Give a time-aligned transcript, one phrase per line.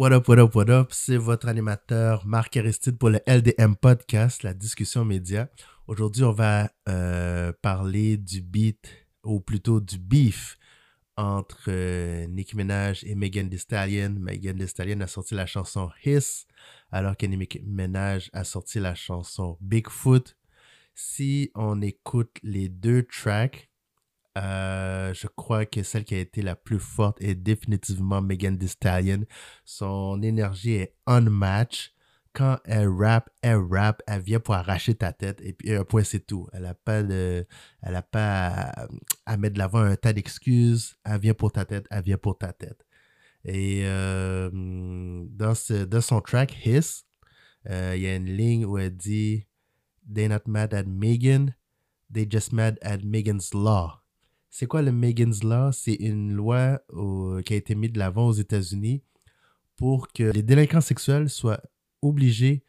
[0.00, 0.92] What up, what up, what up?
[0.92, 5.50] C'est votre animateur Marc Aristide pour le LDM Podcast, la discussion média.
[5.86, 8.88] Aujourd'hui, on va euh, parler du beat,
[9.24, 10.56] ou plutôt du beef
[11.18, 14.16] entre euh, Nicki Minaj et Megan Thee Stallion.
[14.18, 16.46] Megan Thee Stallion a sorti la chanson Hiss,
[16.90, 20.34] alors que Nicki Minaj a sorti la chanson Bigfoot.
[20.94, 23.69] Si on écoute les deux tracks,
[24.38, 28.68] euh, je crois que celle qui a été la plus forte est définitivement Megan Thee
[28.68, 29.24] Stallion.
[29.64, 31.92] Son énergie est unmatched.
[32.32, 36.04] Quand elle rappe, elle rappe, elle vient pour arracher ta tête et puis un point
[36.04, 36.46] c'est tout.
[36.52, 37.44] Elle n'a pas de,
[37.82, 38.72] elle a pas
[39.26, 40.96] à, mettre de l'avant un tas d'excuses.
[41.04, 42.86] Elle vient pour ta tête, elle vient pour ta tête.
[43.44, 47.04] Et euh, dans, son track Hiss,
[47.68, 49.48] euh, il y a une ligne où elle dit
[50.08, 51.56] They're not mad at Megan,
[52.12, 53.99] they just mad at Megan's law.
[54.50, 55.72] C'est quoi le Megan's Law?
[55.72, 56.80] C'est une loi
[57.44, 59.02] qui a été mise de l'avant aux États-Unis
[59.76, 61.62] pour que les délinquants sexuels soient
[62.02, 62.64] obligés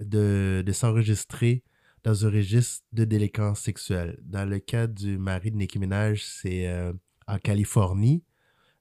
[0.00, 1.62] de, s'enregistrer
[2.04, 4.18] dans un registre de délinquants sexuels.
[4.22, 6.92] Dans le cas du mari de Nicki Minaj, c'est euh,
[7.26, 8.24] en Californie.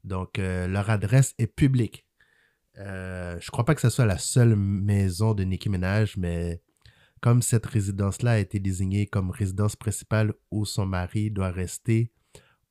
[0.04, 2.06] Donc, euh, leur adresse est publique.
[2.78, 6.62] Euh, je ne crois pas que ce soit la seule maison de Nicki Minaj, mais
[7.22, 12.12] comme cette résidence-là a été désignée comme résidence principale où son mari doit rester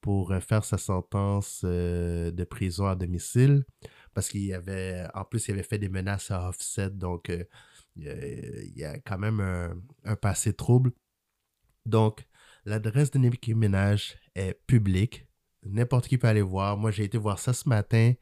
[0.04, 3.64] pour euh, faire sa sentence euh, de prison à domicile
[4.12, 7.42] parce qu'il avait, en plus, il avait fait des menaces à Offset, donc euh,
[7.96, 9.40] il y a quand même
[10.04, 10.92] un, passé trouble.
[11.86, 12.26] Donc,
[12.66, 15.26] l'adresse de Nicki Minaj est publique.
[15.64, 16.76] N'importe qui peut aller voir.
[16.76, 18.12] Moi, j'ai été voir ça ce matin.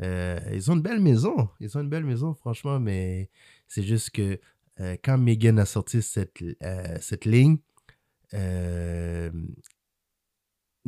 [0.00, 1.48] ils ont une belle maison.
[1.60, 3.30] Ils ont une belle maison, franchement, mais
[3.68, 4.40] c'est juste que
[5.04, 6.42] quand Megan a sorti cette,
[7.00, 7.58] cette ligne,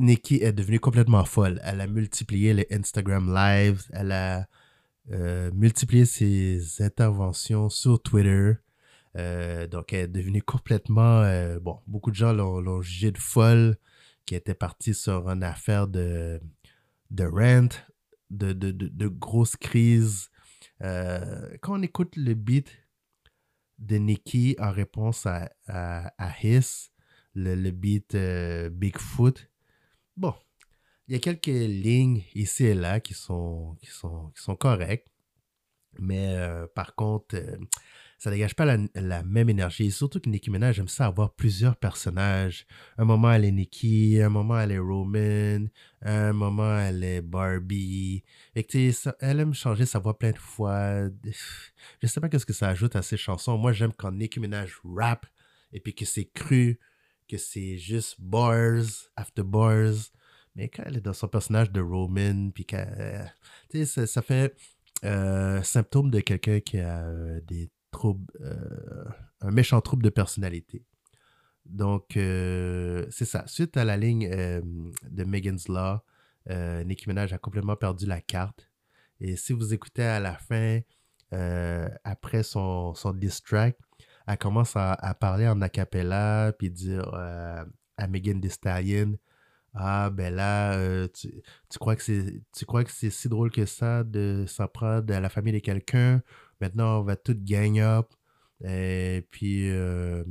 [0.01, 1.61] Nikki est devenue complètement folle.
[1.63, 4.47] Elle a multiplié les Instagram Lives, elle a
[5.13, 8.55] euh, multiplié ses interventions sur Twitter.
[9.17, 11.21] Euh, donc, elle est devenue complètement.
[11.21, 13.77] Euh, bon, beaucoup de gens l'ont jugée de folle,
[14.25, 16.41] qui était partie sur une affaire de,
[17.11, 17.69] de rent,
[18.31, 19.57] de, de, de, grosses
[21.61, 22.71] quand on écoute le beat
[23.79, 26.91] de Nikki en réponse à, à, Hiss,
[27.35, 28.17] le, le beat
[28.73, 29.51] Bigfoot,
[30.21, 30.35] Bon,
[31.09, 33.79] il y a quelques lignes ici et là qui sont,
[34.59, 35.09] correctes.
[35.99, 37.57] Mais euh, par contre, ça euh,
[38.19, 39.91] ça dégage pas la, même énergie.
[39.91, 42.67] Surtout que Nicki Minaj aime ça avoir plusieurs personnages.
[42.99, 45.67] Un moment, elle est Nicki, un moment, elle est Roman,
[46.03, 48.23] un moment, elle est Barbie.
[48.55, 51.09] Et que, elle aime changer sa voix plein de fois.
[52.03, 53.57] Je sais pas qu'est-ce que ça ajoute à ses chansons.
[53.57, 55.25] Moi, j'aime quand Nicki Minaj rap
[55.73, 56.79] et puis que c'est cru
[57.31, 60.11] que c'est juste bars after bars.
[60.57, 63.33] Mais quand elle est dans son personnage de Roman, puis qu'elle.
[63.71, 64.57] tu sais, ça, fait
[65.05, 68.33] euh, symptôme de quelqu'un qui a euh, des troubles.
[68.41, 69.05] Euh,
[69.43, 70.85] un méchant trouble de personnalité.
[71.65, 73.45] Donc, c'est ça.
[73.47, 76.01] Suite à la ligne de Megan's Law,
[76.85, 78.69] Nicki Minaj a complètement perdu la carte.
[79.21, 80.81] Et si vous écoutez à la fin,
[82.03, 83.41] après son, son diss
[84.27, 87.65] elle commence à, parler en acapella, puis dire euh,
[87.97, 89.19] à Megan Thee
[89.75, 91.43] Ah, ben là, euh, tu,
[91.79, 95.21] crois que c'est, tu crois que c'est si drôle que ça de s'en prendre à
[95.21, 96.23] la famille de quelqu'un?
[96.61, 98.13] Maintenant, on va tout gang up.
[98.65, 100.25] Et puis euh,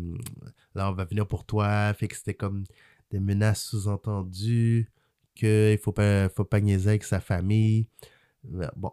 [0.75, 1.93] là, on va venir pour toi.
[1.93, 2.63] Fait que c'était comme
[3.11, 4.91] des menaces sous-entendues,
[5.35, 7.87] qu'il ne faut pas, faut pas niaiser avec sa famille.
[8.75, 8.91] Bon,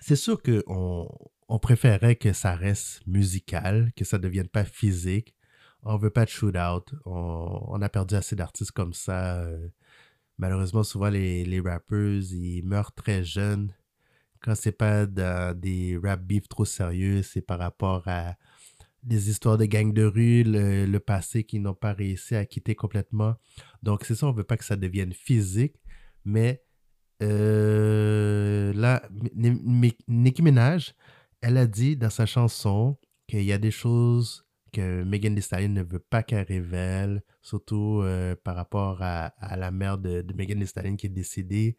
[0.00, 1.08] c'est sûr qu'on
[1.48, 5.34] on préférait que ça reste musical, que ça ne devienne pas physique.
[5.82, 6.84] On veut pas de shootout.
[7.06, 9.40] On, on a perdu assez d'artistes comme ça.
[9.40, 9.68] Euh.
[10.38, 13.72] malheureusement, souvent, les, les rappers, ils meurent très jeunes.
[14.40, 18.36] Quand c'est pas des rap beefs trop sérieux, c'est par rapport à
[19.02, 23.36] des histoires de gangs de rue, le, passé qui n'ont pas réussi à quitter complètement.
[23.82, 25.76] Donc, c'est ça, on veut pas que ça devienne physique,
[26.24, 26.62] mais
[27.22, 29.02] euh, là,
[29.34, 30.94] Nicki Minaj,
[31.40, 32.96] elle a dit dans sa chanson
[33.26, 38.36] qu'il y a des choses que Megan Thee ne veut pas qu'elle révèle, surtout euh,
[38.36, 41.76] par rapport à, la mère de, Megan Thee Stallion qui est décédée.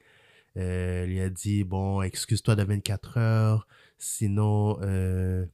[0.57, 3.67] Euh, elle lui a dit, bon, excuse-toi de 24 heures,
[3.97, 5.45] sinon euh,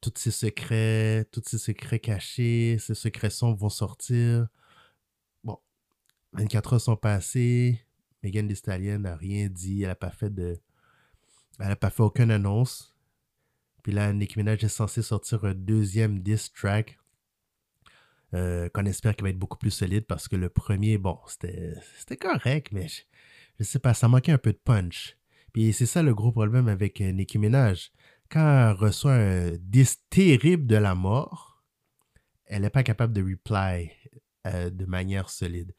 [0.00, 4.48] tous ces secrets, tous ces secrets cachés, ces secrets sombres vont sortir.
[5.44, 5.58] Bon,
[6.32, 7.80] 24 heures sont passées,
[8.22, 10.58] Megan Thee n'a rien dit, elle n'a pas fait de...
[11.58, 12.91] Elle n'a pas fait aucune annonce.
[13.82, 16.98] Puis là, Nicki Minaj est censé sortir un deuxième diss track
[18.34, 22.16] euh, qu'on espère qu'il va être beaucoup plus solide parce que le premier, bon, c'était
[22.18, 22.86] correct, mais
[23.58, 25.16] je, sais pas, ça manquait un peu de punch.
[25.52, 27.92] Puis c'est ça le gros problème avec euh, Nicki Minaj.
[28.30, 31.62] Quand elle reçoit un disque terrible de la mort,
[32.46, 33.90] elle n'est pas capable de reply
[34.46, 35.74] euh, de manière solide.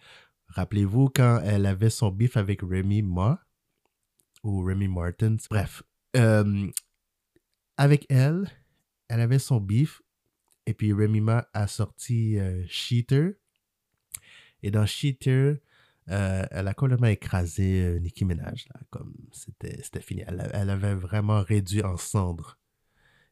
[0.50, 3.40] Rappelez-vous quand elle avait son beef avec Remy Ma
[4.44, 5.38] ou Remy Martin.
[5.50, 5.82] Bref,
[7.78, 8.50] avec elle,
[9.08, 10.02] elle avait son beef
[10.66, 12.38] et puis Remy Ma a sorti
[12.68, 13.34] Cheater.
[14.62, 15.58] Et dans Cheater,
[16.10, 18.68] euh, elle a complètement écrasé euh, Nicki Minaj.
[18.74, 20.24] Là, comme c'était, fini.
[20.28, 22.58] Elle, avait vraiment réduit en cendres.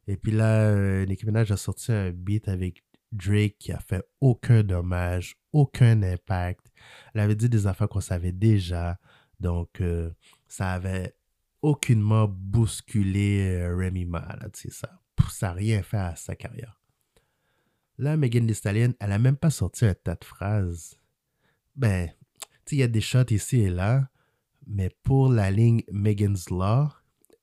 [0.08, 4.04] Et puis là, euh, Nicki Minaj a sorti un beat avec Drake qui a fait
[4.22, 6.72] aucun dommage, aucun impact.
[7.14, 9.00] Elle avait dit des affaires qu'on savait déjà.
[9.40, 9.82] Donc,
[10.48, 11.16] ça avait
[11.62, 14.38] aucunement bousculé Remy Ma.
[14.72, 15.00] ça
[15.42, 16.82] n'a rien fait à sa carrière.
[17.98, 21.00] Là, Megan Thee elle n'a même pas sorti un tas de phrases.
[21.76, 22.10] Ben,
[22.72, 24.10] il y a des shots ici et là,
[24.68, 26.90] mais pour la ligne Megan's Law,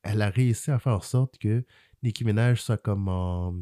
[0.03, 1.65] elle a réussi à faire en sorte que
[2.03, 3.55] Nicki Minaj soit comme en,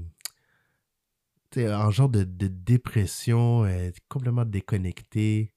[1.56, 3.66] en genre de, dépression,
[4.08, 5.52] complètement déconnectée.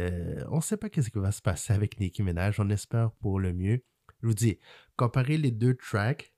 [0.00, 2.60] Euh, on ne sait pas qu'est-ce qui va se passer avec Nicki Minaj.
[2.60, 3.82] On espère pour le mieux.
[4.22, 4.58] Je vous dis,
[4.96, 6.34] comparer les deux tracks,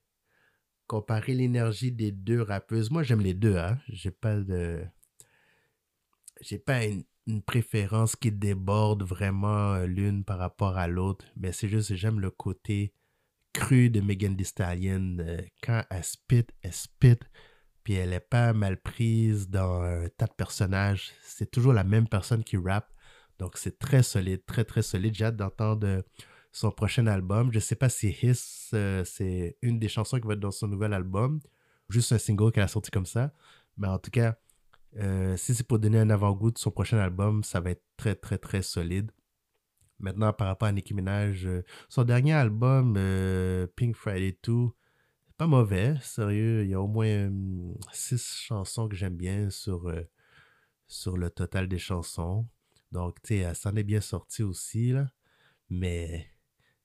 [0.86, 2.90] comparer l'énergie des deux rappeuses.
[2.90, 3.56] Moi, j'aime les deux.
[3.56, 3.78] Hein.
[3.88, 4.84] J'ai pas de.
[6.40, 7.04] J'ai pas une,
[7.46, 12.32] préférence qui déborde vraiment euh, l'une par rapport à l'autre, mais c'est juste j'aime le
[12.32, 12.92] côté
[13.52, 15.18] cru de Megan Thee Stallion.
[15.62, 17.20] Quand elle spit, elle spit,
[17.84, 21.12] puis elle n'est pas mal prise dans un tas de personnages.
[21.22, 22.92] C'est toujours la même personne qui rappe,
[23.38, 25.14] donc c'est très solide, très très solide.
[25.14, 26.02] J'ai hâte d'entendre euh,
[26.52, 27.50] son prochain album.
[27.50, 30.68] Je ne sais pas si Hiss, c'est une des chansons qui va être dans son
[30.68, 31.40] nouvel album,
[31.88, 33.32] juste un single qu'elle a sorti comme ça,
[33.76, 34.36] mais en tout cas,
[34.96, 38.14] euh, si c'est pour donner un avant-goût de son prochain album, ça va être très,
[38.14, 39.10] très, très solide.
[39.98, 44.68] Maintenant, par rapport à Nicki Minaj, euh, son dernier album, euh, Pink Friday 2,
[45.26, 46.64] c'est pas mauvais, sérieux.
[46.64, 47.30] Il y a au moins
[47.92, 49.92] six chansons que j'aime bien sur,
[50.88, 52.46] sur le total des chansons.
[52.90, 55.10] Donc, tu sais, elle s'en est bien sortie aussi, là.
[55.70, 56.26] Mais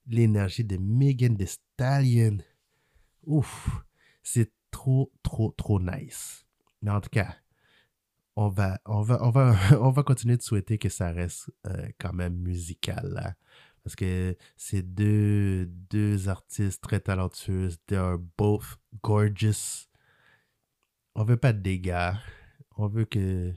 [0.08, 2.38] l'énergie de Megan Thee Stallion,
[3.24, 3.70] ouf,
[4.24, 6.46] c'est trop, trop, trop nice.
[6.82, 7.36] Mais en tout cas,
[8.36, 11.90] on va, on va, on va, on va continuer de souhaiter que ça reste euh,
[12.00, 13.36] quand même musical.
[13.84, 17.70] Parce que c'est deux, deux artistes très talentueux.
[17.88, 19.88] They are both gorgeous.
[21.16, 22.14] On veut pas de dégâts.
[22.76, 23.54] On veut que.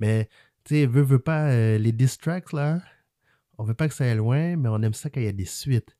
[0.00, 0.28] Mais,
[0.64, 2.82] tu sais, veut, veut pas euh, les distracts, là.
[3.58, 5.32] On veut pas que ça aille loin, mais on aime ça quand il y a
[5.32, 5.96] des suites.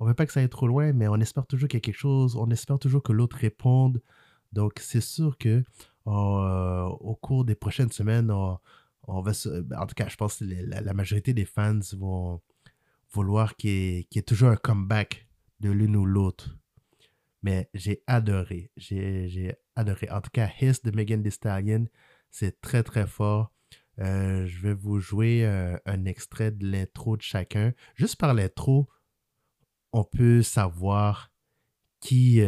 [0.00, 1.84] On veut pas que ça aille trop loin, mais on espère toujours qu'il y a
[1.84, 2.36] quelque chose.
[2.36, 4.02] On espère toujours que l'autre réponde.
[4.52, 5.62] Donc, c'est sûr que
[6.06, 8.56] euh, au cours des prochaines semaines, ben,
[9.06, 12.40] en tout cas, je pense que la, majorité des fans vont
[13.12, 15.28] vouloir qu'il y, ait toujours un comeback
[15.60, 16.56] de l'une ou l'autre.
[17.42, 18.70] Mais j'ai adoré.
[18.76, 20.08] J'ai adoré.
[20.10, 21.86] En tout cas, Hiss de Megan Thee Stallion,
[22.30, 23.51] c'est très très fort.
[24.00, 27.72] Euh, je vais vous jouer euh, un extrait de l'intro de chacun.
[27.94, 28.88] Juste par l'intro,
[29.92, 31.30] on peut savoir
[32.00, 32.40] qui,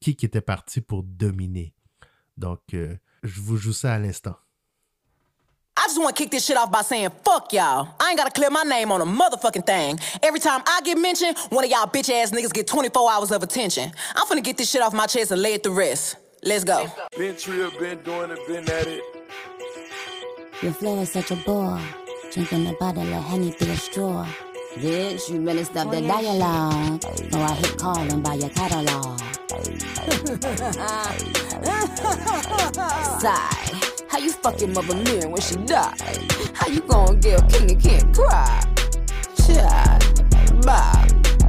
[0.00, 1.74] qui, qui était parti pour dominer.
[2.36, 4.36] Donc, euh, je vous joue ça à l'instant.
[5.74, 7.88] I just want to kick this shit off by saying, fuck y'all.
[7.98, 9.98] I ain't got to clear my name on a motherfucking thing.
[10.22, 13.42] Every time I get mentioned, one of y'all bitch ass niggas get 24 hours of
[13.42, 13.90] attention.
[14.14, 16.16] I'm finna get this shit off my chest and lay it to rest.
[16.44, 16.86] Let's go.
[17.16, 19.21] Been trill, been doing it, been at it.
[20.62, 21.80] Your flow is such a bore.
[22.30, 24.24] Drinking the bottle of honey through a straw.
[24.76, 27.04] Bitch, you better stop that dialogue.
[27.34, 29.18] Or I hit calling by your catalog.
[33.20, 33.80] Sigh.
[34.08, 35.96] How you fucking mother mirror when she die?
[36.54, 38.62] How you gonna get a king and can't cry?
[39.44, 41.08] Child, bye.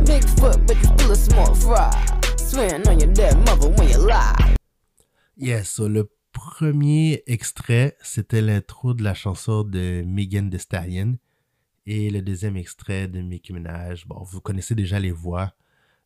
[0.10, 2.20] Bigfoot, but you still a small fry.
[2.36, 4.56] Swearing on your dead mother when you lie.
[5.36, 11.18] Yes, so le premier extrait, c'était l'intro de la chanson de Megan Thee Stallion.
[11.86, 15.54] Et le deuxième extrait de Mickey Minaj, bon, vous connaissez déjà les voix.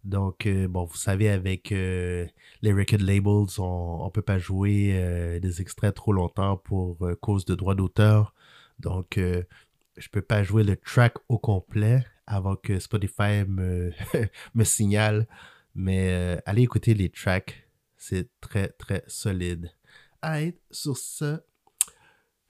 [0.04, 2.26] Donc, euh, bon, vous savez, avec euh,
[2.62, 7.46] les record labels, on ne peut pas jouer euh, des extraits trop longtemps pour cause
[7.46, 8.34] de droit d'auteur.
[8.80, 13.92] Donc, je ne peux pas jouer le track au complet avant que Spotify me,
[14.56, 15.28] me signale.
[15.76, 17.68] Mais allez écouter les tracks.
[17.98, 19.72] C'est très, très solide.
[20.22, 21.40] Allez, sur ce,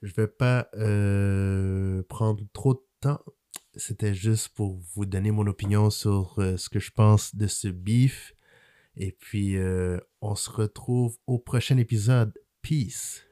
[0.02, 0.70] je vais pas
[2.08, 3.24] prendre trop de temps.
[3.78, 7.68] C'était juste pour vous donner mon opinion sur euh, ce que je pense de ce
[7.68, 8.34] beef.
[8.96, 12.34] Et puis, euh, on se retrouve au prochain épisode.
[12.64, 13.27] Peace.